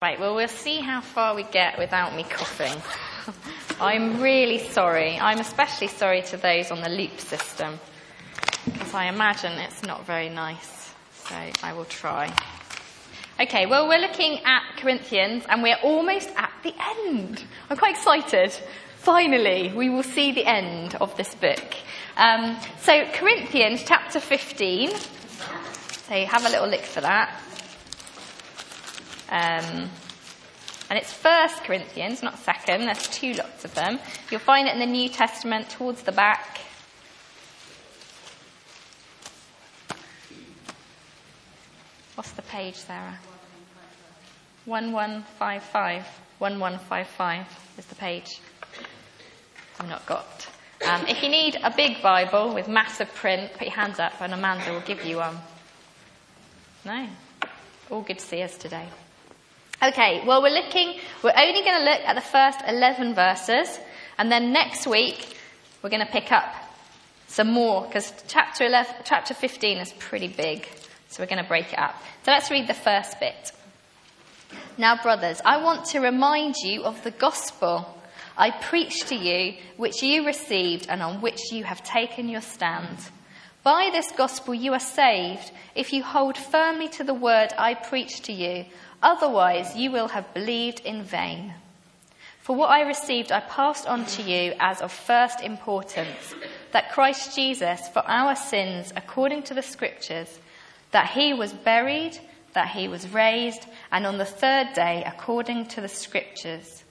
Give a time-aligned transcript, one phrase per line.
[0.00, 2.80] Right, well, we'll see how far we get without me coughing.
[3.80, 5.18] I'm really sorry.
[5.18, 7.80] I'm especially sorry to those on the loop system
[8.64, 10.94] because I imagine it's not very nice.
[11.12, 11.34] So
[11.64, 12.32] I will try.
[13.40, 17.42] Okay, well, we're looking at Corinthians and we're almost at the end.
[17.68, 18.52] I'm quite excited.
[18.98, 21.74] Finally, we will see the end of this book.
[22.16, 24.90] Um, so, Corinthians chapter 15.
[24.90, 27.34] So, have a little look for that.
[29.28, 29.90] Um,
[30.90, 32.86] and it's First Corinthians, not Second.
[32.86, 33.98] There's two lots of them.
[34.30, 36.60] You'll find it in the New Testament towards the back.
[42.14, 43.18] What's the page, Sarah?
[44.64, 46.04] 1155.
[46.38, 47.46] 1155
[47.78, 48.40] is the page.
[49.78, 50.48] I've not got.
[50.86, 54.32] Um, if you need a big Bible with massive print, put your hands up and
[54.32, 55.36] Amanda will give you one.
[56.84, 57.08] No?
[57.90, 58.88] All good to see us today.
[59.80, 63.78] Okay, well, we're looking, we're only going to look at the first 11 verses,
[64.18, 65.36] and then next week
[65.80, 66.52] we're going to pick up
[67.28, 70.66] some more, because chapter 11, chapter 15 is pretty big,
[71.06, 71.94] so we're going to break it up.
[72.24, 73.52] So let's read the first bit.
[74.76, 78.02] Now, brothers, I want to remind you of the gospel
[78.36, 82.98] I preached to you, which you received and on which you have taken your stand.
[83.62, 88.24] By this gospel you are saved if you hold firmly to the word I preached
[88.24, 88.64] to you
[89.02, 91.54] Otherwise, you will have believed in vain.
[92.40, 96.34] For what I received, I passed on to you as of first importance
[96.72, 100.38] that Christ Jesus, for our sins, according to the Scriptures,
[100.90, 102.18] that he was buried,
[102.54, 106.84] that he was raised, and on the third day, according to the Scriptures,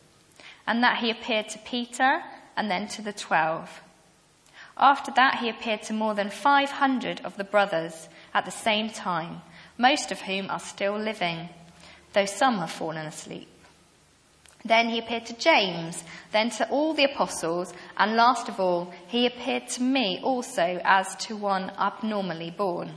[0.65, 2.21] and that he appeared to Peter
[2.55, 3.81] and then to the twelve.
[4.77, 9.41] After that, he appeared to more than 500 of the brothers at the same time,
[9.77, 11.49] most of whom are still living
[12.13, 13.47] though some have fallen asleep.
[14.65, 19.25] Then he appeared to James, then to all the apostles, and last of all, he
[19.25, 22.91] appeared to me also as to one abnormally born.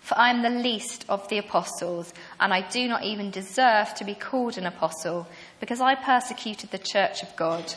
[0.00, 4.04] For I am the least of the apostles, and I do not even deserve to
[4.04, 5.26] be called an apostle,
[5.60, 7.74] because I persecuted the church of God.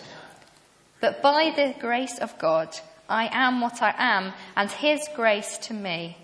[0.99, 2.77] But by the grace of God,
[3.09, 6.17] I am what I am, and his grace to me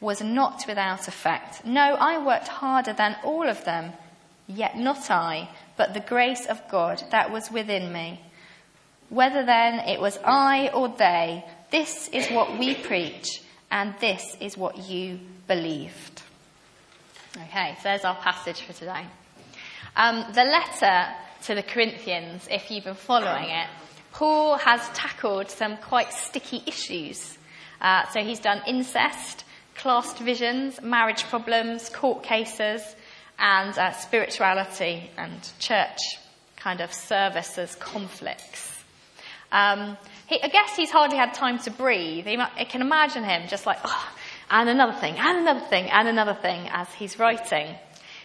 [0.00, 1.64] was not without effect.
[1.64, 3.92] No, I worked harder than all of them,
[4.46, 8.20] yet not I, but the grace of God that was within me.
[9.08, 14.56] Whether then it was I or they, this is what we preach, and this is
[14.56, 16.22] what you believed.
[17.36, 19.04] Okay, so there's our passage for today.
[19.96, 21.12] Um, the letter
[21.44, 23.68] to the Corinthians, if you've been following it,
[24.12, 27.36] Paul has tackled some quite sticky issues.
[27.80, 29.44] Uh, so he's done incest,
[29.74, 32.82] class divisions, marriage problems, court cases,
[33.38, 35.98] and uh, spirituality and church
[36.56, 38.70] kind of services conflicts.
[39.52, 39.96] Um,
[40.26, 42.26] he, I guess he's hardly had time to breathe.
[42.26, 44.12] He, I can imagine him just like, oh,
[44.50, 47.74] and another thing, and another thing, and another thing as he's writing.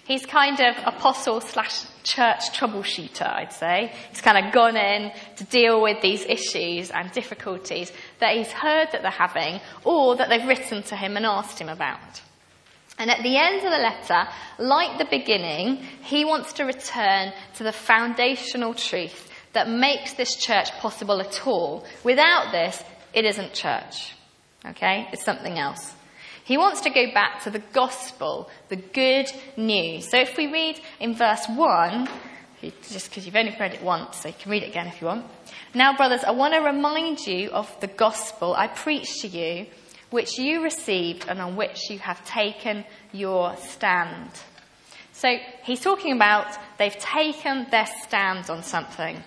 [0.05, 3.93] He's kind of apostle slash church troubleshooter, I'd say.
[4.09, 8.89] He's kind of gone in to deal with these issues and difficulties that he's heard
[8.91, 12.21] that they're having or that they've written to him and asked him about.
[12.97, 17.63] And at the end of the letter, like the beginning, he wants to return to
[17.63, 21.85] the foundational truth that makes this church possible at all.
[22.03, 24.13] Without this, it isn't church.
[24.65, 25.07] Okay?
[25.13, 25.93] It's something else.
[26.43, 30.09] He wants to go back to the gospel, the good news.
[30.09, 32.09] So if we read in verse 1,
[32.61, 35.07] just because you've only read it once, so you can read it again if you
[35.07, 35.25] want.
[35.73, 39.67] Now, brothers, I want to remind you of the gospel I preached to you,
[40.09, 44.31] which you received and on which you have taken your stand.
[45.13, 49.21] So he's talking about they've taken their stand on something.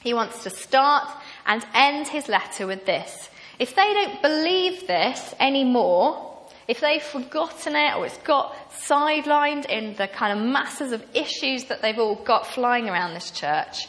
[0.00, 1.08] He wants to start
[1.46, 3.30] and end his letter with this.
[3.58, 6.33] If they don't believe this anymore,
[6.66, 11.64] if they've forgotten it or it's got sidelined in the kind of masses of issues
[11.64, 13.86] that they've all got flying around this church,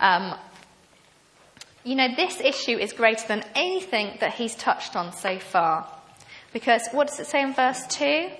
[0.00, 0.34] um,
[1.84, 5.88] you know, this issue is greater than anything that he's touched on so far.
[6.52, 8.30] Because what does it say in verse 2?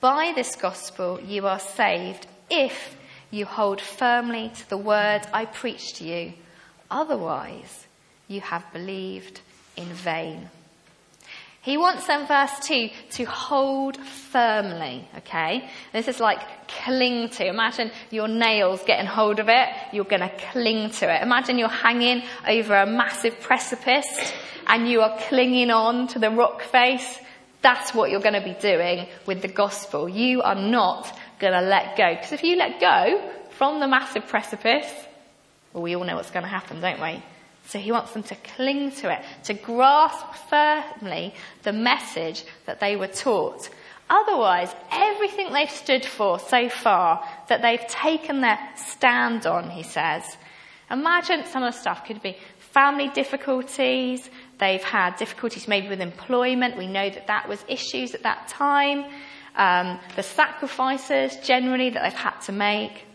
[0.00, 2.96] By this gospel you are saved if
[3.30, 6.32] you hold firmly to the word I preach to you.
[6.90, 7.86] Otherwise,
[8.28, 9.40] you have believed
[9.76, 10.48] in vain.
[11.66, 15.68] He wants them, verse 2, to hold firmly, okay?
[15.92, 17.44] This is like cling to.
[17.44, 19.68] Imagine your nails getting hold of it.
[19.92, 21.22] You're going to cling to it.
[21.22, 24.06] Imagine you're hanging over a massive precipice
[24.68, 27.18] and you are clinging on to the rock face.
[27.62, 30.08] That's what you're going to be doing with the gospel.
[30.08, 32.14] You are not going to let go.
[32.14, 33.28] Because if you let go
[33.58, 34.86] from the massive precipice,
[35.72, 37.20] well, we all know what's going to happen, don't we?
[37.66, 42.96] So he wants them to cling to it, to grasp firmly the message that they
[42.96, 43.68] were taught.
[44.08, 50.22] Otherwise, everything they've stood for so far, that they've taken their stand on, he says.
[50.90, 56.76] Imagine some of the stuff could be family difficulties, they've had difficulties maybe with employment,
[56.76, 59.04] we know that that was issues at that time,
[59.56, 63.05] um, the sacrifices generally that they've had to make.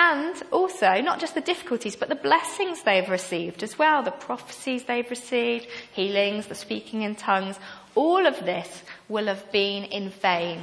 [0.00, 4.84] And also, not just the difficulties, but the blessings they've received as well, the prophecies
[4.84, 7.58] they've received, healings, the speaking in tongues,
[7.96, 10.60] all of this will have been in vain,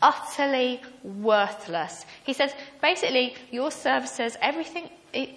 [0.00, 2.06] utterly worthless.
[2.24, 4.88] He says, basically, your services, everything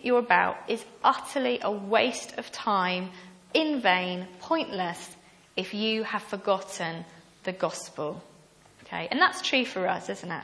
[0.03, 3.09] you're about is utterly a waste of time,
[3.55, 5.15] in vain, pointless,
[5.55, 7.03] if you have forgotten
[7.45, 8.21] the gospel.
[8.83, 10.43] Okay, and that's true for us, isn't it?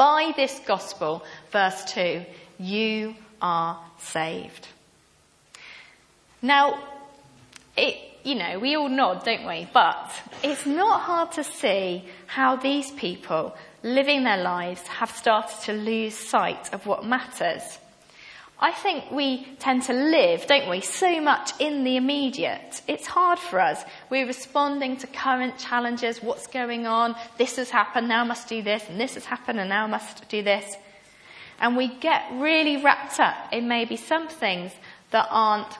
[0.00, 2.24] By this gospel, verse 2,
[2.58, 4.66] you are saved.
[6.40, 6.82] Now,
[7.76, 9.68] it, you know, we all nod, don't we?
[9.74, 10.10] But
[10.42, 16.14] it's not hard to see how these people living their lives have started to lose
[16.14, 17.78] sight of what matters.
[18.62, 22.82] I think we tend to live, don't we, so much in the immediate.
[22.86, 23.82] It's hard for us.
[24.10, 28.62] We're responding to current challenges, what's going on, this has happened, now I must do
[28.62, 30.76] this, and this has happened, and now I must do this.
[31.58, 34.72] And we get really wrapped up in maybe some things
[35.10, 35.72] that aren't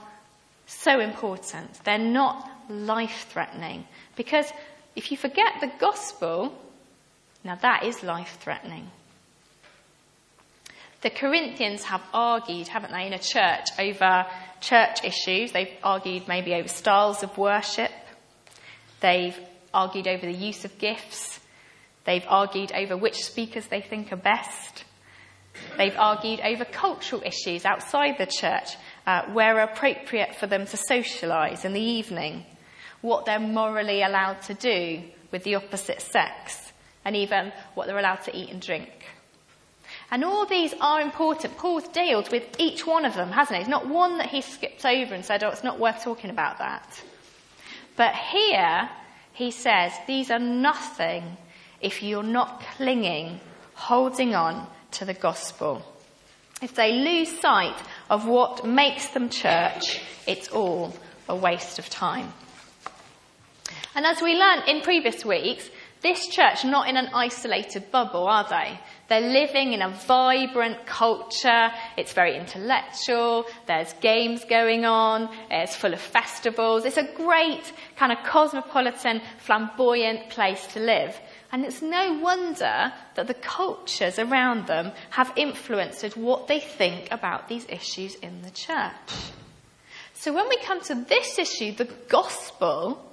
[0.67, 1.85] so important.
[1.85, 3.87] They're not life threatening.
[4.17, 4.47] Because
[4.97, 6.55] if you forget the gospel,
[7.45, 8.91] now that is life threatening.
[11.03, 14.27] The Corinthians have argued, haven't they, in a church over
[14.61, 15.53] church issues.
[15.53, 17.91] They've argued maybe over styles of worship.
[19.01, 19.39] They've
[19.73, 21.41] argued over the use of gifts.
[22.05, 24.85] They've argued over which speakers they think are best.
[25.77, 28.77] They've argued over cultural issues outside the church,
[29.07, 32.45] uh, where appropriate for them to socialise in the evening,
[33.01, 36.73] what they're morally allowed to do with the opposite sex,
[37.05, 38.91] and even what they're allowed to eat and drink.
[40.11, 41.57] And all these are important.
[41.57, 43.71] Paul's dealt with each one of them, hasn't he?
[43.71, 47.03] Not one that he skipped over and said, oh, it's not worth talking about that.
[47.97, 48.91] But here,
[49.33, 51.37] he says, these are nothing
[51.81, 53.41] if you're not clinging,
[53.75, 55.83] holding on to the gospel.
[56.61, 57.77] If they lose sight
[58.11, 60.93] of what makes them church, it's all
[61.29, 62.33] a waste of time.
[63.95, 65.69] And as we learned in previous weeks,
[66.03, 68.79] this church not in an isolated bubble, are they?
[69.11, 71.73] They're living in a vibrant culture.
[71.97, 73.45] It's very intellectual.
[73.67, 75.29] There's games going on.
[75.51, 76.85] It's full of festivals.
[76.85, 81.21] It's a great kind of cosmopolitan, flamboyant place to live.
[81.51, 87.49] And it's no wonder that the cultures around them have influenced what they think about
[87.49, 89.33] these issues in the church.
[90.15, 93.10] So when we come to this issue, the gospel,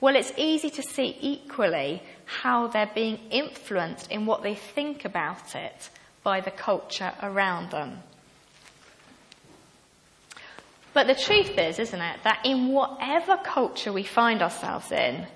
[0.00, 5.54] well, it's easy to see equally how they're being influenced in what they think about
[5.54, 5.90] it
[6.22, 7.98] by the culture around them.
[10.92, 15.26] But the truth is, isn't it, that in whatever culture we find ourselves in,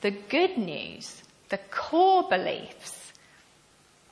[0.00, 3.12] the good news, the core beliefs,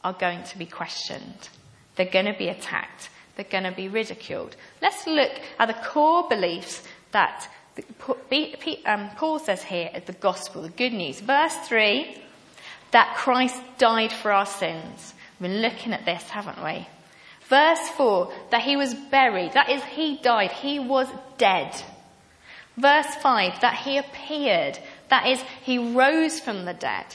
[0.04, 1.48] are going to be questioned.
[1.96, 3.10] They're going to be attacked.
[3.36, 4.56] They're going to be ridiculed.
[4.80, 6.82] Let's look at the core beliefs
[7.12, 7.48] that
[8.86, 11.20] Um, Paul says here the gospel, the good news.
[11.20, 12.16] Verse 3
[12.90, 15.14] that Christ died for our sins.
[15.38, 16.86] We've been looking at this, haven't we?
[17.48, 19.52] Verse 4 that he was buried.
[19.52, 20.52] That is, he died.
[20.52, 21.74] He was dead.
[22.76, 24.78] Verse 5 that he appeared.
[25.08, 27.06] That is, he rose from the dead.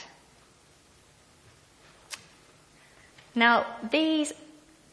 [3.34, 4.32] Now, these,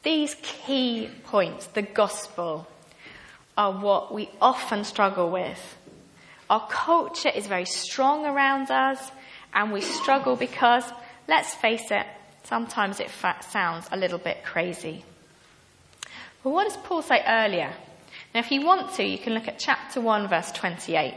[0.03, 2.67] these key points, the gospel,
[3.57, 5.77] are what we often struggle with.
[6.49, 9.11] Our culture is very strong around us,
[9.53, 10.83] and we struggle because,
[11.27, 12.05] let's face it,
[12.43, 13.09] sometimes it
[13.49, 15.03] sounds a little bit crazy.
[16.43, 17.71] But what does Paul say earlier?
[18.33, 21.13] Now, if you want to, you can look at chapter 1, verse 28.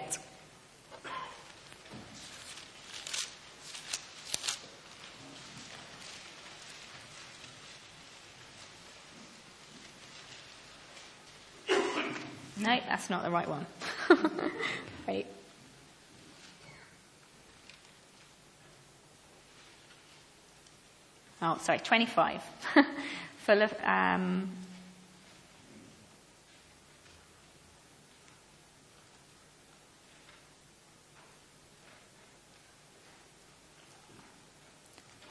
[12.56, 13.66] No, that's not the right one.
[15.08, 15.26] Wait.
[21.42, 22.40] Oh, sorry, 25.
[23.38, 23.74] Full of.
[23.82, 24.48] Um,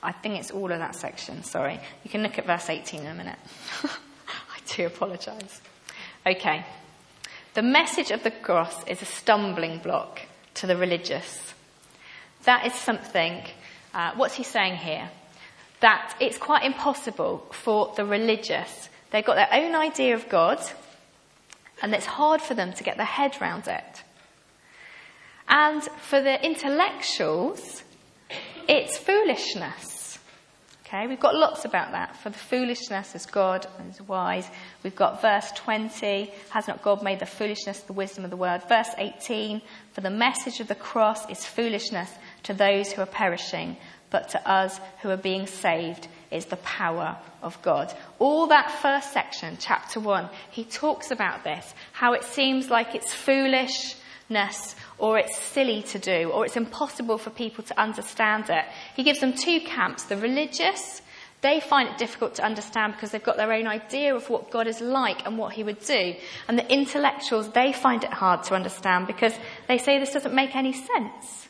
[0.02, 1.80] I think it's all of that section, sorry.
[2.04, 3.40] You can look at verse 18 in a minute.
[3.86, 5.62] I do apologise.
[6.28, 6.66] Okay.
[7.54, 10.22] The message of the cross is a stumbling block
[10.56, 11.54] to the religious.
[12.46, 13.44] That is something,
[13.94, 15.12] uh, what's he saying here?
[15.80, 18.90] That it's quite impossible for the religious.
[19.12, 20.60] They've got their own idea of God,
[21.84, 24.04] and it's hard for them to get their head around it.
[25.48, 27.84] And for the intellectuals,
[28.68, 29.93] it's foolishness.
[30.94, 32.16] Okay, we've got lots about that.
[32.18, 34.48] For the foolishness is God and is wise.
[34.84, 38.62] We've got verse 20, has not God made the foolishness the wisdom of the word?
[38.70, 39.60] Verse 18,
[39.94, 42.12] for the message of the cross is foolishness
[42.44, 43.76] to those who are perishing,
[44.12, 47.92] but to us who are being saved is the power of God.
[48.20, 53.12] All that first section, chapter 1, he talks about this, how it seems like it's
[53.12, 53.96] foolish
[54.98, 58.66] or it's silly to do or it's impossible for people to understand it.
[58.96, 60.04] He gives them two camps.
[60.04, 61.02] The religious,
[61.42, 64.68] they find it difficult to understand because they've got their own idea of what God
[64.68, 66.16] is like and what he would do.
[66.48, 69.34] And the intellectuals, they find it hard to understand because
[69.68, 71.48] they say this doesn't make any sense.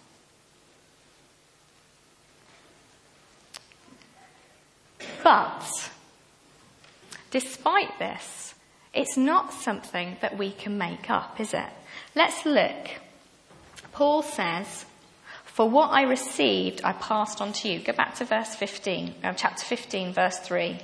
[5.23, 5.89] But,
[7.31, 8.52] despite this,
[8.93, 11.69] it's not something that we can make up, is it?
[12.15, 12.89] Let's look.
[13.91, 14.85] Paul says,
[15.45, 17.79] For what I received, I passed on to you.
[17.79, 20.79] Go back to verse 15, uh, chapter 15, verse 3.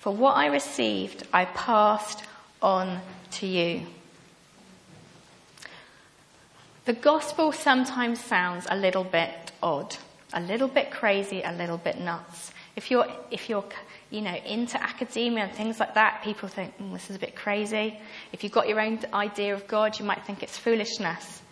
[0.00, 2.22] For what I received, I passed
[2.62, 3.00] on
[3.32, 3.82] to you.
[6.86, 9.96] The gospel sometimes sounds a little bit odd,
[10.32, 12.52] a little bit crazy, a little bit nuts.
[12.76, 13.64] If you're, if you're
[14.10, 17.36] you know, into academia and things like that, people think, mm, this is a bit
[17.36, 17.98] crazy.
[18.32, 21.42] If you've got your own idea of God, you might think it's foolishness.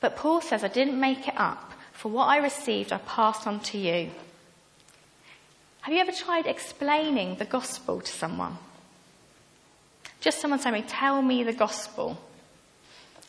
[0.00, 1.72] But Paul says, I didn't make it up.
[1.92, 4.10] For what I received, I passed on to you.
[5.82, 8.56] Have you ever tried explaining the gospel to someone?
[10.20, 12.18] Just someone saying, tell me the gospel.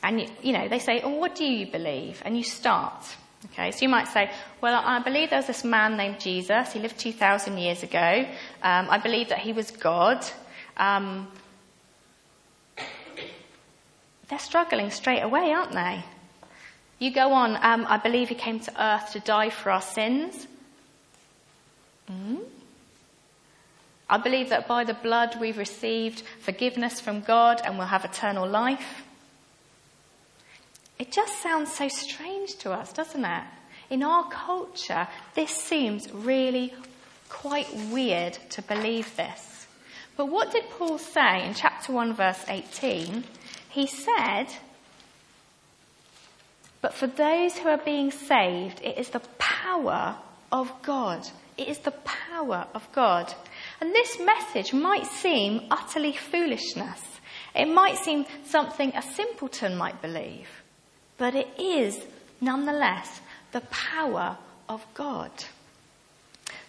[0.03, 2.21] And, you, you know, they say, oh, what do you believe?
[2.23, 3.03] And you start.
[3.45, 4.29] Okay, so you might say,
[4.61, 6.73] well, I believe there was this man named Jesus.
[6.73, 8.25] He lived 2,000 years ago.
[8.61, 10.23] Um, I believe that he was God.
[10.77, 11.27] Um,
[14.29, 16.03] they're struggling straight away, aren't they?
[16.99, 20.47] You go on, um, I believe he came to earth to die for our sins.
[22.09, 22.41] Mm.
[24.07, 28.47] I believe that by the blood we've received forgiveness from God and we'll have eternal
[28.47, 29.03] life.
[31.01, 33.43] It just sounds so strange to us, doesn't it?
[33.89, 36.75] In our culture, this seems really
[37.27, 39.65] quite weird to believe this.
[40.15, 43.23] But what did Paul say in chapter 1, verse 18?
[43.69, 44.45] He said,
[46.81, 50.17] But for those who are being saved, it is the power
[50.51, 51.27] of God.
[51.57, 51.97] It is the
[52.29, 53.33] power of God.
[53.79, 57.01] And this message might seem utterly foolishness.
[57.55, 60.60] It might seem something a simpleton might believe
[61.17, 61.99] but it is
[62.39, 64.37] nonetheless the power
[64.67, 65.31] of God.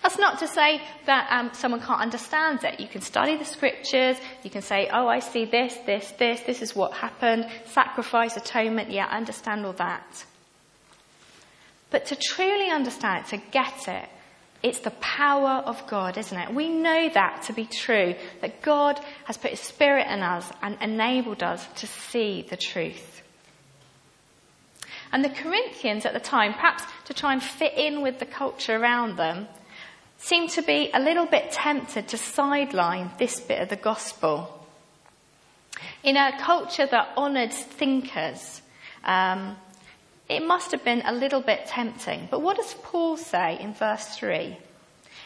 [0.03, 2.81] That's not to say that um, someone can't understand it.
[2.81, 4.17] You can study the scriptures.
[4.43, 6.41] You can say, oh, I see this, this, this.
[6.41, 7.47] This is what happened.
[7.67, 8.91] Sacrifice, atonement.
[8.91, 10.25] Yeah, I understand all that.
[11.91, 14.09] But to truly understand it, to get it,
[14.63, 16.55] it's the power of God, isn't it?
[16.55, 20.79] We know that to be true, that God has put His Spirit in us and
[20.81, 23.22] enabled us to see the truth.
[25.13, 28.77] And the Corinthians at the time, perhaps to try and fit in with the culture
[28.77, 29.47] around them,
[30.17, 34.67] seemed to be a little bit tempted to sideline this bit of the gospel.
[36.03, 38.63] In a culture that honoured thinkers,
[39.05, 39.57] um,
[40.29, 42.29] it must have been a little bit tempting.
[42.31, 44.57] But what does Paul say in verse 3?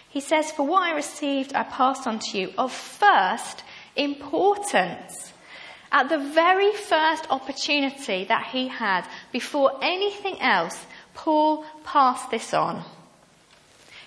[0.09, 3.63] He says, For what I received, I passed on to you of first
[3.95, 5.33] importance
[5.97, 10.79] at the very first opportunity that he had, before anything else,
[11.15, 12.85] Paul passed this on.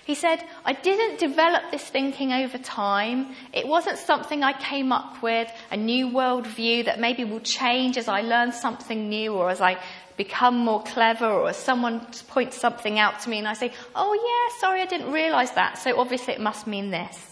[0.06, 3.34] He said, I didn't develop this thinking over time.
[3.52, 8.06] It wasn't something I came up with, a new worldview that maybe will change as
[8.06, 9.76] I learn something new or as I
[10.16, 14.14] become more clever or as someone points something out to me and I say, oh
[14.14, 15.78] yeah, sorry, I didn't realize that.
[15.78, 17.29] So obviously it must mean this.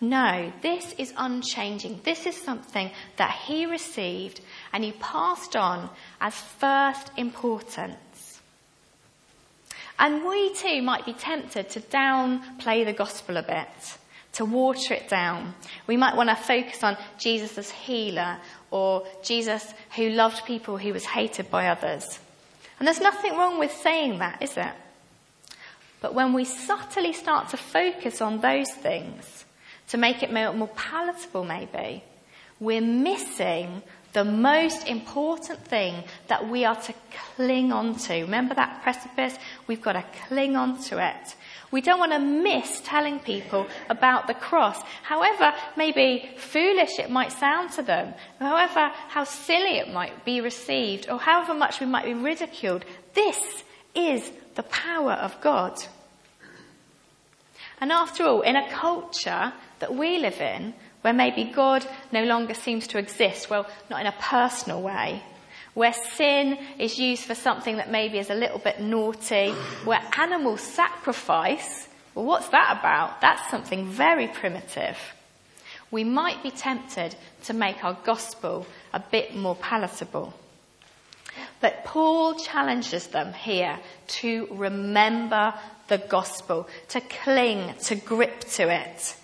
[0.00, 2.00] No, this is unchanging.
[2.04, 4.40] This is something that he received
[4.72, 5.90] and he passed on
[6.20, 8.40] as first importance.
[9.98, 13.98] And we too might be tempted to downplay the gospel a bit,
[14.34, 15.54] to water it down.
[15.88, 18.38] We might want to focus on Jesus as healer
[18.70, 22.20] or Jesus who loved people who was hated by others.
[22.78, 24.72] And there's nothing wrong with saying that, is it?
[26.00, 29.44] But when we subtly start to focus on those things,
[29.88, 32.04] to make it more palatable maybe,
[32.60, 33.82] we're missing
[34.14, 36.94] the most important thing that we are to
[37.36, 38.22] cling on to.
[38.22, 39.36] Remember that precipice?
[39.66, 41.36] We've got to cling on to it.
[41.70, 47.32] We don't want to miss telling people about the cross, however maybe foolish it might
[47.32, 52.06] sound to them, however how silly it might be received, or however much we might
[52.06, 52.86] be ridiculed.
[53.12, 53.38] This
[53.94, 55.78] is the power of God.
[57.80, 62.54] And after all, in a culture that we live in, where maybe God no longer
[62.54, 65.22] seems to exist, well, not in a personal way,
[65.74, 69.50] where sin is used for something that maybe is a little bit naughty,
[69.84, 73.20] where animal sacrifice, well, what's that about?
[73.20, 74.98] That's something very primitive.
[75.90, 80.34] We might be tempted to make our gospel a bit more palatable.
[81.60, 85.54] But Paul challenges them here to remember
[85.88, 89.16] the gospel, to cling, to grip to it.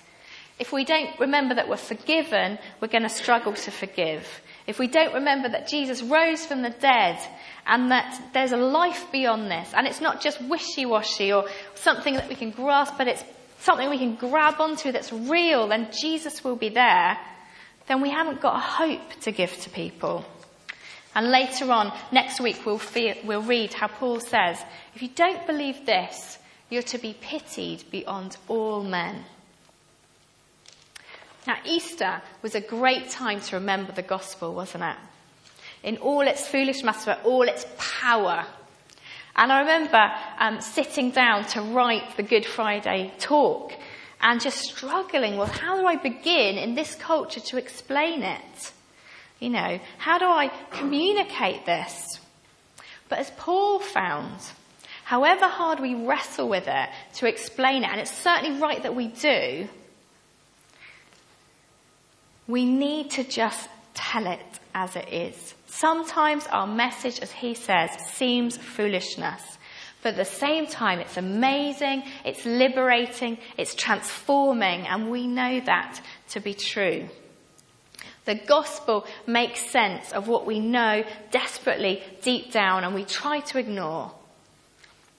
[0.59, 4.27] If we don't remember that we're forgiven, we're going to struggle to forgive.
[4.67, 7.19] If we don't remember that Jesus rose from the dead
[7.67, 12.29] and that there's a life beyond this, and it's not just wishy-washy or something that
[12.29, 13.25] we can grasp, but it's
[13.61, 17.19] something we can grab onto that's real, then Jesus will be there,
[17.87, 20.25] then we haven't got a hope to give to people.
[21.15, 24.59] And later on, next week, we'll, feel, we'll read how Paul says,
[24.95, 26.39] if you don't believe this,
[26.75, 29.25] you're to be pitied beyond all men.
[31.47, 34.97] Now, Easter was a great time to remember the gospel, wasn't it?
[35.85, 38.45] In all its foolishness, but all its power.
[39.37, 43.73] And I remember um, sitting down to write the Good Friday talk
[44.21, 48.73] and just struggling with how do I begin in this culture to explain it?
[49.39, 52.19] You know, how do I communicate this?
[53.09, 54.41] But as Paul found,
[55.05, 59.09] however hard we wrestle with it to explain it, and it's certainly right that we
[59.09, 59.69] do,
[62.47, 64.41] we need to just tell it
[64.75, 65.55] as it is.
[65.67, 69.43] Sometimes our message, as he says, seems foolishness.
[70.03, 76.01] But at the same time, it's amazing, it's liberating, it's transforming, and we know that
[76.31, 77.09] to be true.
[78.27, 83.59] The gospel makes sense of what we know desperately deep down and we try to
[83.59, 84.13] ignore.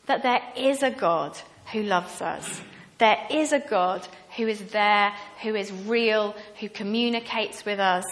[0.06, 1.38] That there is a God
[1.72, 2.62] who loves us.
[2.98, 8.06] There is a God who is there, who is real, who communicates with us,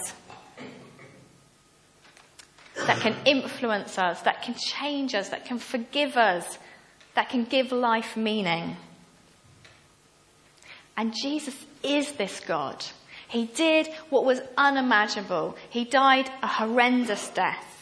[2.86, 6.58] that can influence us, that can change us, that can forgive us,
[7.14, 8.76] that can give life meaning.
[10.96, 12.84] And Jesus is this God.
[13.28, 15.56] He did what was unimaginable.
[15.70, 17.73] He died a horrendous death.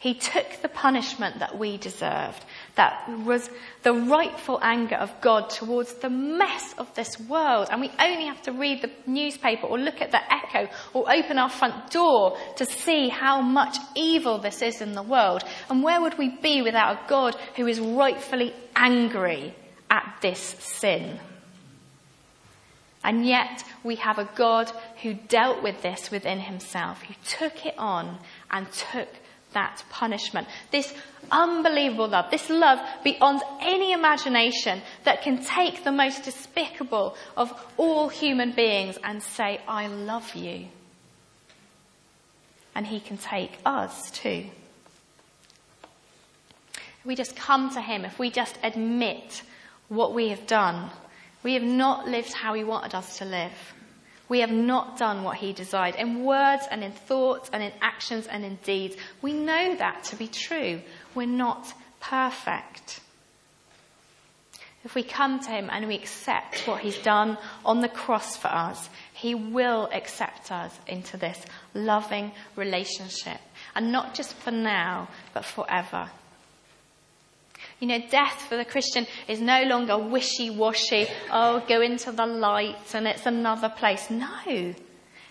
[0.00, 2.44] He took the punishment that we deserved
[2.74, 3.48] that was
[3.82, 7.68] the rightful anger of God towards the mess of this world.
[7.70, 11.38] And we only have to read the newspaper or look at the echo or open
[11.38, 15.42] our front door to see how much evil this is in the world.
[15.70, 19.54] And where would we be without a God who is rightfully angry
[19.90, 21.18] at this sin?
[23.04, 27.74] And yet we have a God who dealt with this within himself, who took it
[27.76, 28.18] on
[28.50, 29.08] and took
[29.54, 30.46] that punishment.
[30.70, 30.92] This
[31.30, 38.08] unbelievable love, this love beyond any imagination that can take the most despicable of all
[38.08, 40.66] human beings and say, I love you.
[42.74, 44.46] And he can take us too.
[46.98, 49.42] If we just come to him, if we just admit
[49.88, 50.90] what we have done,
[51.42, 53.52] we have not lived how he wanted us to live.
[54.28, 58.26] We have not done what he desired in words and in thoughts and in actions
[58.26, 58.96] and in deeds.
[59.20, 60.80] We know that to be true.
[61.14, 63.00] We're not perfect.
[64.84, 68.48] If we come to him and we accept what he's done on the cross for
[68.48, 71.40] us, he will accept us into this
[71.72, 73.40] loving relationship.
[73.74, 76.10] And not just for now, but forever.
[77.80, 82.94] You know, death for the Christian is no longer wishy-washy, oh, go into the light
[82.94, 84.10] and it's another place.
[84.10, 84.74] No.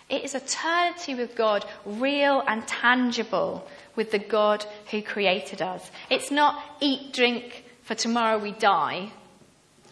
[0.10, 5.90] It is eternity with God, real and tangible with the God who created us.
[6.10, 9.12] It's not eat, drink, for tomorrow we die.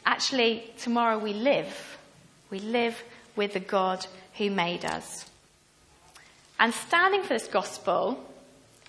[0.05, 1.97] Actually, tomorrow we live.
[2.49, 3.01] We live
[3.35, 4.05] with the God
[4.37, 5.25] who made us.
[6.59, 8.23] And standing for this gospel,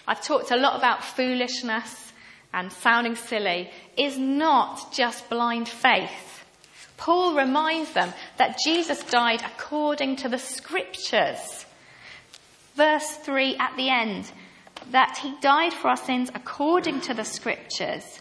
[0.06, 2.11] I've talked a lot about foolishness
[2.52, 6.44] and sounding silly is not just blind faith.
[6.96, 11.66] Paul reminds them that Jesus died according to the scriptures.
[12.74, 14.30] Verse 3 at the end,
[14.90, 18.20] that he died for our sins according to the scriptures,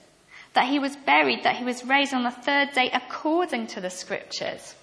[0.53, 3.89] that he was buried, that he was raised on the third day according to the
[3.89, 4.75] scriptures.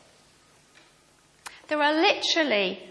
[1.68, 2.82] There are literally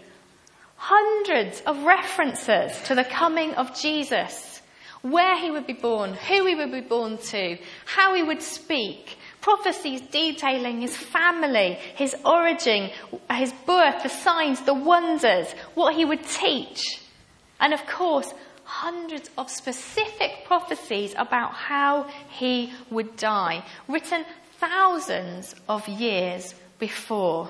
[0.76, 4.57] hundreds of references to the coming of Jesus,
[5.02, 9.18] where he would be born, who he would be born to, how he would speak,
[9.42, 12.90] prophecies detailing his family, his origin,
[13.32, 17.02] his birth, the signs, the wonders, what he would teach.
[17.60, 18.34] And of course,
[18.64, 24.26] hundreds of specific prophecies about how he would die, written
[24.60, 27.50] thousands of years before.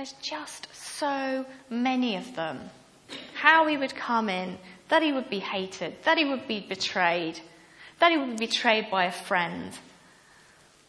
[0.00, 2.70] There's just so many of them.
[3.34, 4.56] How he would come in,
[4.88, 7.38] that he would be hated, that he would be betrayed,
[7.98, 9.74] that he would be betrayed by a friend,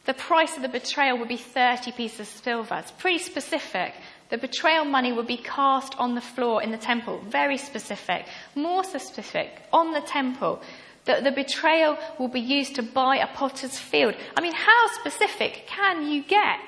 [0.06, 2.76] the price of the betrayal would be 30 pieces of silver.
[2.76, 3.95] It's pretty specific.
[4.30, 7.19] The betrayal money would be cast on the floor in the temple.
[7.28, 8.26] Very specific.
[8.56, 9.50] More specific.
[9.74, 10.62] On the temple.
[11.04, 14.15] That the betrayal will be used to buy a potter's field.
[14.38, 16.62] I mean, how specific can you get?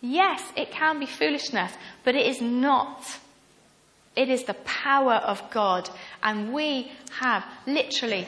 [0.00, 1.72] Yes, it can be foolishness,
[2.04, 3.18] but it is not.
[4.16, 5.90] It is the power of God.
[6.22, 8.26] And we have literally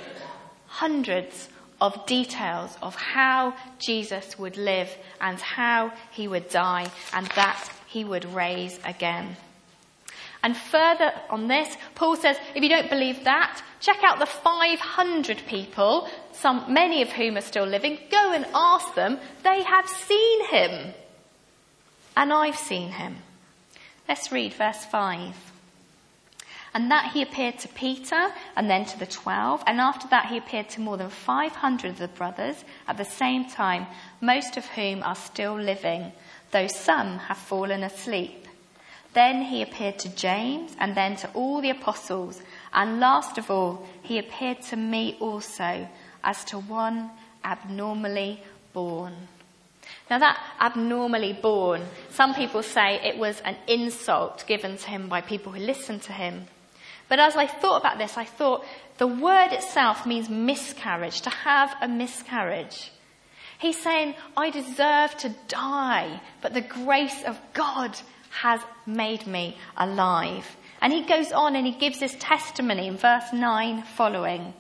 [0.66, 1.48] hundreds
[1.80, 4.88] of details of how Jesus would live
[5.20, 9.36] and how he would die and that he would raise again.
[10.44, 15.42] And further on this, Paul says, if you don't believe that, check out the 500
[15.46, 17.98] people, some, many of whom are still living.
[18.10, 19.18] Go and ask them.
[19.44, 20.94] They have seen him.
[22.16, 23.16] And I've seen him.
[24.08, 25.52] Let's read verse 5
[26.74, 30.38] and that he appeared to Peter and then to the twelve, and after that he
[30.38, 33.86] appeared to more than 500 of the brothers at the same time,
[34.20, 36.12] most of whom are still living,
[36.50, 38.48] though some have fallen asleep.
[39.12, 42.40] Then he appeared to James and then to all the apostles,
[42.72, 45.86] and last of all he appeared to me also
[46.24, 47.10] as to one
[47.44, 49.28] abnormally born.
[50.10, 55.20] Now that abnormally born, some people say it was an insult given to him by
[55.20, 56.46] people who listened to him.
[57.08, 58.64] But as I thought about this, I thought
[58.98, 62.90] the word itself means miscarriage, to have a miscarriage.
[63.58, 67.96] He's saying, I deserve to die, but the grace of God
[68.30, 70.56] has made me alive.
[70.80, 74.52] And he goes on and he gives his testimony in verse 9 following.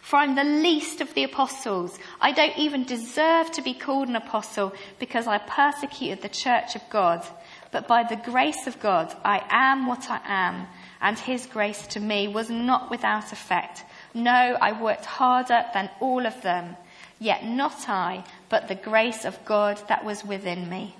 [0.00, 1.98] For I'm the least of the apostles.
[2.20, 6.82] I don't even deserve to be called an apostle because I persecuted the church of
[6.90, 7.26] God.
[7.70, 10.66] But by the grace of God, I am what I am
[11.00, 13.84] and his grace to me was not without effect.
[14.12, 16.76] No, I worked harder than all of them.
[17.18, 20.94] Yet not I, but the grace of God that was within me.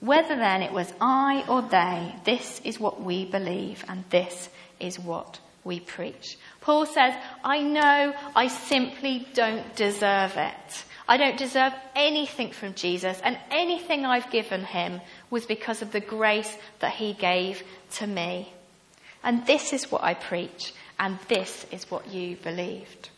[0.00, 4.98] Whether then it was I or they, this is what we believe and this is
[4.98, 6.38] what we preach.
[6.60, 10.84] Paul says, I know I simply don't deserve it.
[11.08, 16.00] I don't deserve anything from Jesus and anything I've given him was because of the
[16.00, 17.62] grace that he gave
[17.94, 18.52] to me.
[19.22, 23.10] And this is what I preach, and this is what you believed.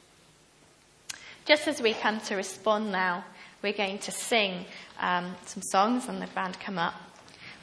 [1.45, 3.25] Just as we come to respond now,
[3.63, 4.65] we're going to sing
[4.99, 6.95] um, some songs and the band come up.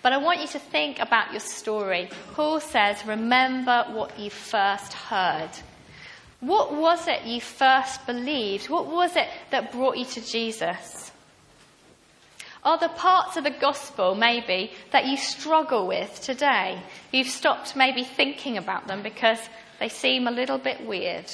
[0.01, 2.09] But I want you to think about your story.
[2.33, 5.49] Paul says, remember what you first heard.
[6.39, 8.69] What was it you first believed?
[8.69, 11.11] What was it that brought you to Jesus?
[12.63, 16.81] Are there parts of the gospel, maybe, that you struggle with today?
[17.11, 19.39] You've stopped maybe thinking about them because
[19.79, 21.31] they seem a little bit weird?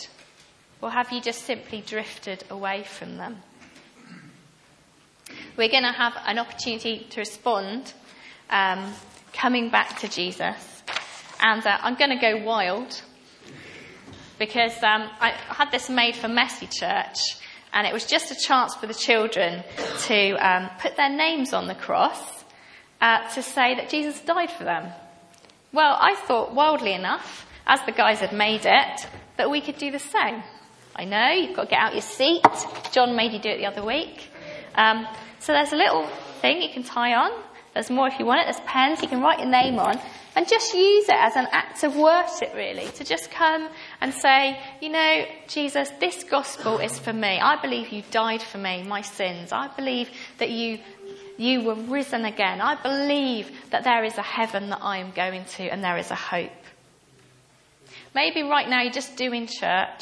[0.81, 3.37] Or have you just simply drifted away from them?
[5.57, 7.93] We're going to have an opportunity to respond
[8.49, 8.93] um,
[9.33, 10.83] coming back to Jesus.
[11.39, 13.01] And uh, I'm going to go wild
[14.37, 17.17] because um, I had this made for Messy Church
[17.73, 19.63] and it was just a chance for the children
[20.07, 22.45] to um, put their names on the cross
[23.01, 24.91] uh, to say that Jesus died for them.
[25.73, 29.91] Well, I thought, wildly enough, as the guys had made it, that we could do
[29.91, 30.41] the same.
[30.95, 32.41] I know, you've got to get out your seat.
[32.93, 34.29] John made you do it the other week.
[34.75, 35.05] Um,
[35.39, 36.07] so there's a little
[36.41, 37.31] thing you can tie on.
[37.75, 38.45] There's more if you want it.
[38.45, 39.99] There's pens you can write your name on
[40.33, 43.67] and just use it as an act of worship really to just come
[43.99, 47.37] and say, you know, Jesus, this gospel is for me.
[47.39, 49.51] I believe you died for me, my sins.
[49.51, 50.79] I believe that you
[51.37, 52.61] you were risen again.
[52.61, 56.09] I believe that there is a heaven that I am going to and there is
[56.09, 56.51] a hope.
[58.13, 60.01] Maybe right now you're just doing church.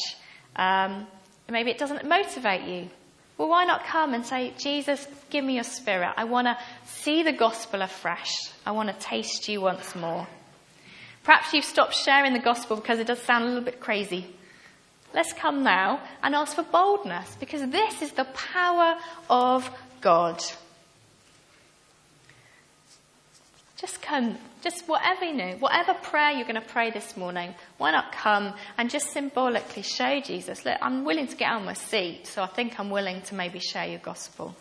[0.55, 1.07] Um,
[1.49, 2.89] maybe it doesn't motivate you.
[3.37, 6.13] Well, why not come and say, Jesus, give me your spirit.
[6.15, 6.57] I want to
[7.03, 8.33] see the gospel afresh.
[8.65, 10.27] I want to taste you once more.
[11.23, 14.25] Perhaps you've stopped sharing the gospel because it does sound a little bit crazy.
[15.13, 18.95] Let's come now and ask for boldness because this is the power
[19.29, 19.69] of
[20.01, 20.43] God.
[23.77, 27.91] Just come, just whatever you know, whatever prayer you're going to pray this morning, why
[27.91, 31.73] not come and just symbolically show Jesus, look, I'm willing to get out of my
[31.73, 34.55] seat, so I think I'm willing to maybe share your gospel.